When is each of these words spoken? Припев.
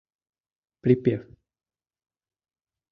Припев. 0.81 1.21